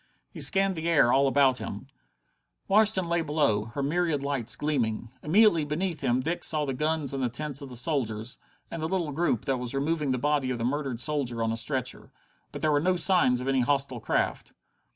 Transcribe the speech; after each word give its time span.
He 0.31 0.41
scanned 0.41 0.75
the 0.75 0.89
air 0.89 1.13
all 1.13 1.27
about 1.27 1.59
him. 1.59 1.85
Washington 2.67 3.07
lay 3.07 3.21
below, 3.21 3.65
her 3.65 3.83
myriad 3.83 4.23
lights 4.23 4.55
gleaming. 4.55 5.11
Immediately 5.21 5.63
beneath 5.65 6.01
him 6.01 6.21
Dick 6.21 6.43
saw 6.43 6.65
the 6.65 6.73
guns 6.73 7.13
and 7.13 7.21
the 7.21 7.29
tents 7.29 7.61
of 7.61 7.69
the 7.69 7.75
soldiers, 7.75 8.39
and 8.71 8.81
the 8.81 8.87
little 8.89 9.11
group 9.11 9.45
that 9.45 9.57
was 9.59 9.75
removing 9.75 10.09
the 10.09 10.17
body 10.17 10.49
of 10.49 10.57
the 10.57 10.63
murdered 10.65 10.99
soldier 10.99 11.43
on 11.43 11.51
a 11.51 11.55
stretcher. 11.55 12.11
But 12.51 12.63
there 12.63 12.71
were 12.71 12.79
no 12.81 12.95
signs 12.95 13.41
of 13.41 13.47
any 13.47 13.61
hostile 13.61 13.99
craft. 13.99 14.53